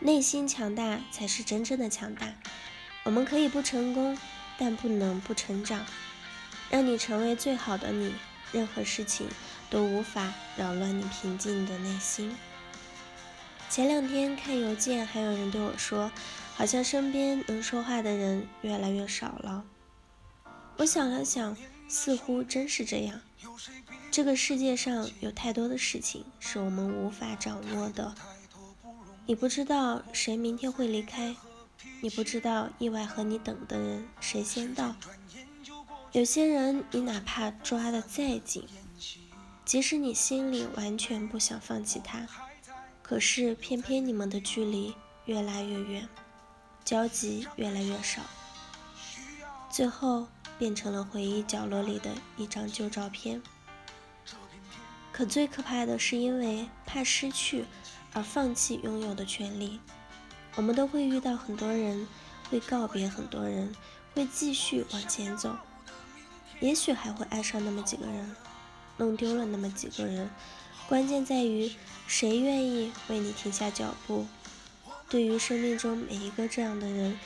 [0.00, 2.34] 内心强大才是真正的强大。
[3.04, 4.18] 我们可以不成功，
[4.58, 5.84] 但不能不成长。
[6.68, 8.12] 让你成为最好的你，
[8.52, 9.28] 任何事情
[9.70, 12.36] 都无法扰乱你平静的内心。
[13.70, 16.10] 前两天看邮件，还有人对我说，
[16.54, 19.64] 好像身边能说话的人越来越少了。
[20.78, 21.56] 我想了想，
[21.88, 23.20] 似乎真是这样。
[24.10, 28.14] 这个世界上有太多的事情是我们无法掌握的。
[29.28, 31.34] 你不知道谁明天会离开，
[32.00, 34.94] 你不知道意外和你等的人谁先到。
[36.12, 38.68] 有些人，你哪怕抓得再紧，
[39.64, 42.24] 即使你心里完全不想放弃他，
[43.02, 44.94] 可是偏偏你们的距离
[45.24, 46.08] 越来越远，
[46.84, 48.22] 交集越来越少，
[49.68, 53.42] 最后变成了回忆角落里的一张旧照片。
[55.12, 57.64] 可最可怕的是，因为怕失去
[58.16, 59.78] 而放弃拥有的权利。
[60.54, 62.08] 我们都会遇到很多人，
[62.48, 63.76] 会告别很多人，
[64.14, 65.54] 会继续往前走。
[66.60, 68.34] 也许还会爱上那么几个人，
[68.96, 70.30] 弄丢了那么几个人。
[70.88, 71.70] 关键在于
[72.06, 74.26] 谁愿意为你停下脚步。
[75.10, 77.18] 对于生命中每一个这样的人，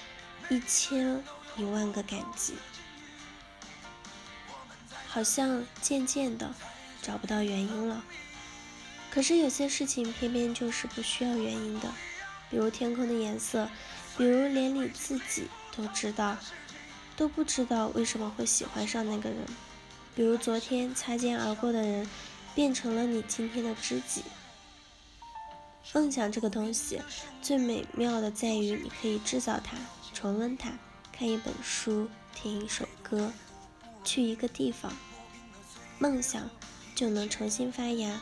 [0.48, 1.22] 一千
[1.56, 2.54] 一万个感激。
[5.06, 6.52] 好像渐渐的。
[7.02, 8.04] 找不到原因了，
[9.10, 11.92] 可是有些事情偏偏就是不需要原因的，
[12.48, 13.68] 比如天空的颜色，
[14.16, 16.36] 比如连你自己都知道，
[17.16, 19.38] 都不知道为什么会喜欢上那个人，
[20.14, 22.08] 比如昨天擦肩而过的人，
[22.54, 24.22] 变成了你今天的知己。
[25.92, 27.00] 梦想这个东西
[27.42, 29.76] 最美妙的在于你可以制造它，
[30.14, 30.70] 重温它，
[31.10, 33.32] 看一本书，听一首歌，
[34.04, 34.92] 去一个地方，
[35.98, 36.48] 梦想。
[36.92, 38.20] 就能重新发芽，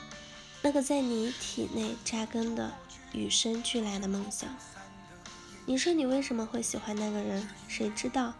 [0.63, 2.73] 那个在你体内扎根的
[3.13, 4.49] 与生俱来的梦想。
[5.65, 7.49] 你说你为什么会喜欢那个人？
[7.69, 8.35] 谁知道？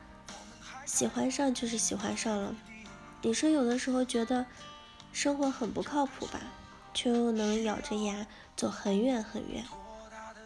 [0.85, 2.55] 喜欢上就是喜欢上了。
[3.23, 4.47] 你说有的时候觉得
[5.13, 6.41] 生活很不靠谱吧，
[6.95, 8.27] 却又能咬着牙
[8.57, 9.65] 走很远很远。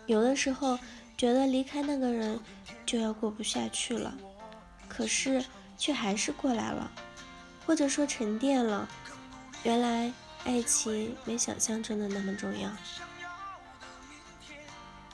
[0.06, 0.78] 有的时候
[1.16, 2.40] 觉得离开那个人
[2.84, 4.14] 就要过不下去了，
[4.88, 5.44] 可是
[5.78, 6.90] 却还是过来了，
[7.64, 8.88] 或者说沉淀了。
[9.62, 10.12] 原来
[10.44, 12.70] 爱情没想象中的那么重要，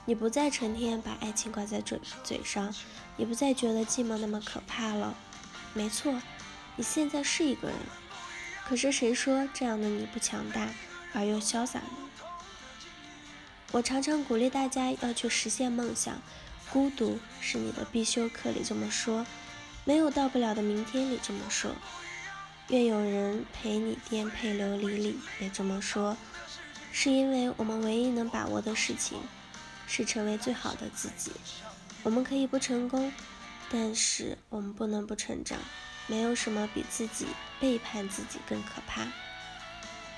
[0.06, 2.74] 你不再成天把爱情挂在嘴嘴上，
[3.16, 5.14] 你不再觉得寂寞那么可怕了。
[5.74, 6.20] 没错，
[6.76, 7.76] 你现在是一个人，
[8.66, 10.70] 可是谁说这样的你不强大
[11.12, 11.90] 而又潇洒呢？
[13.70, 16.22] 我常常鼓励大家要去实现梦想，
[16.72, 19.26] 孤独是你的必修课里这么说，
[19.84, 21.72] 没有到不了的明天里这么说。
[22.68, 26.16] 愿有人陪你颠沛流离里也这么说，
[26.92, 29.18] 是因为我们唯一能把握的事情，
[29.86, 31.32] 是成为最好的自己。
[32.02, 33.10] 我们可以不成功，
[33.70, 35.58] 但是我们不能不成长。
[36.06, 37.26] 没有什么比自己
[37.60, 39.06] 背叛自己更可怕。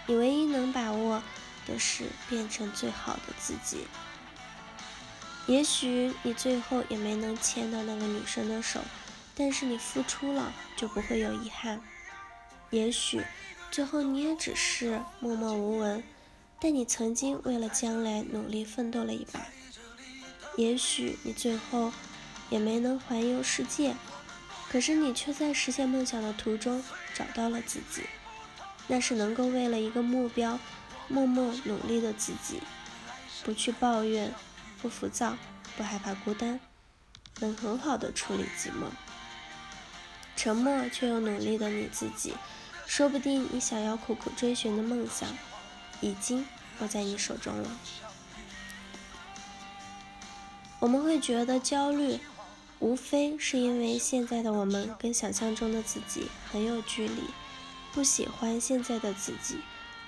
[0.07, 1.21] 你唯一能把握
[1.67, 3.87] 的是变成最好的自己。
[5.47, 8.81] 也许你最后也没能牵到那个女生的手，
[9.35, 11.81] 但是你付出了，就不会有遗憾。
[12.71, 13.23] 也许
[13.71, 16.03] 最后你也只是默默无闻，
[16.61, 19.47] 但你曾经为了将来努力奋斗了一把。
[20.57, 21.93] 也许你最后
[22.49, 23.95] 也没能环游世界，
[24.69, 26.83] 可是你却在实现梦想的途中
[27.15, 28.03] 找到了自己。
[28.87, 30.59] 那是能够为了一个目标
[31.09, 32.61] 默默努力的自己，
[33.45, 34.33] 不去抱怨，
[34.83, 35.37] 不浮躁，
[35.77, 36.61] 不害怕孤单，
[37.39, 38.87] 能很好的处理寂寞，
[40.37, 42.35] 沉默却又努力的你自己。
[42.91, 45.29] 说不定你想要苦苦追寻的梦想，
[46.01, 46.45] 已经
[46.81, 47.71] 握在你手中了。
[50.81, 52.19] 我们会觉得焦虑，
[52.81, 57.23] 无非是因为现在的我们跟想象中的自己很有距离，
[57.93, 59.61] 不喜欢现在的自己，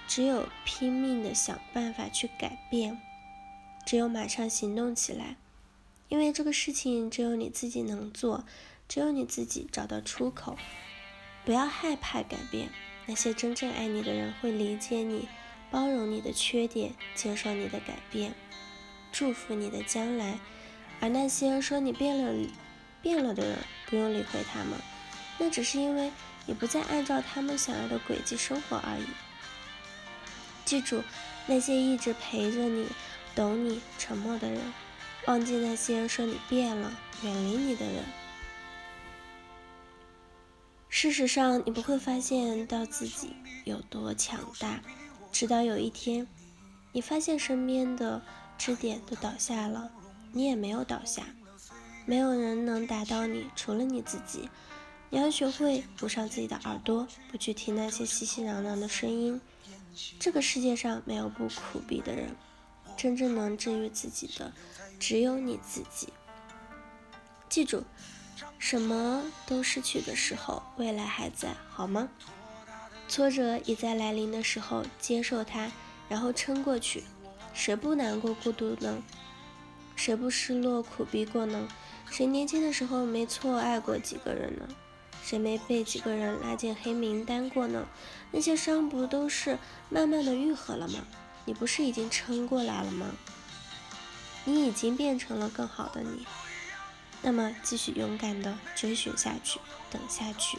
[0.08, 3.00] 只有拼命的想办法去改变，
[3.86, 5.36] 只有马上行动起来，
[6.08, 8.44] 因为这个事情只有你自己能做，
[8.88, 10.58] 只有你自己找到出口。
[11.44, 12.68] 不要害怕改变，
[13.06, 15.28] 那些真正爱你的人会理解你，
[15.70, 18.32] 包容你的缺点，接受你的改变，
[19.10, 20.38] 祝福你的将来。
[21.00, 22.48] 而那些说你变了、
[23.02, 24.78] 变了的人，不用理会他们，
[25.38, 26.12] 那只是因为
[26.46, 29.06] 你不再按照他们想要的轨迹生活而已。
[30.64, 31.02] 记住，
[31.46, 32.86] 那些一直陪着你、
[33.34, 34.60] 懂你、沉默的人，
[35.26, 36.92] 忘记那些说你变了、
[37.24, 38.04] 远离你的人。
[41.02, 43.34] 事实上，你不会发现到自己
[43.64, 44.80] 有多强大，
[45.32, 46.28] 直到有一天，
[46.92, 48.22] 你发现身边的
[48.56, 49.90] 支点都倒下了，
[50.30, 51.24] 你也没有倒下。
[52.06, 54.48] 没有人能打倒你，除了你自己。
[55.10, 59.40] 你要学会捂上自己的耳朵，不去听那些熙熙攘攘的声音。
[60.20, 62.36] 这个世界上没有不苦逼的人，
[62.96, 64.52] 真正能治愈自己的
[65.00, 66.12] 只有你自己。
[67.48, 67.82] 记住，
[68.58, 72.08] 什么都失去的时候，未来还在，好吗？
[73.08, 75.70] 挫折已在来临的时候，接受它，
[76.08, 77.04] 然后撑过去。
[77.52, 79.02] 谁不难过、孤独呢？
[79.94, 81.68] 谁不失落、苦逼过呢？
[82.10, 84.66] 谁年轻的时候没错爱过几个人呢？
[85.22, 87.86] 谁没被几个人拉进黑名单过呢？
[88.30, 89.58] 那些伤不都是
[89.90, 91.00] 慢慢的愈合了吗？
[91.44, 93.06] 你不是已经撑过来了吗？
[94.44, 96.26] 你已经变成了更好的你。
[97.22, 99.58] 那么继续勇敢的追寻下去，
[99.90, 100.58] 等下去，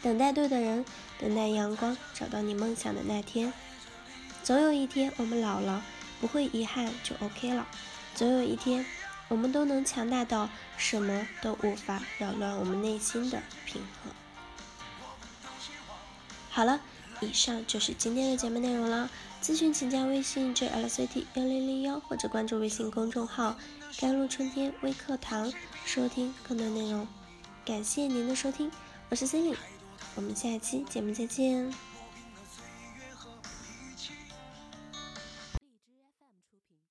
[0.00, 0.84] 等待对的人，
[1.18, 3.52] 等待阳光，找到你梦想的那天。
[4.42, 5.84] 总有一天我们老了，
[6.20, 7.66] 不会遗憾就 OK 了。
[8.14, 8.86] 总有一天。
[9.28, 14.10] 我们都能强大到什么都无法扰乱我们内心的平和。
[16.50, 16.82] 好了，
[17.22, 19.08] 以上就是今天的节目内容了。
[19.42, 23.56] 咨询请加微信 jlct 幺零零幺或者关注微信公众号
[23.98, 25.52] “甘露春天微课堂”，
[25.84, 27.04] 收听更多内容。
[27.64, 28.70] 感谢您的收听，
[29.08, 29.56] 我是 Cindy，
[30.14, 31.91] 我们下期节目再见。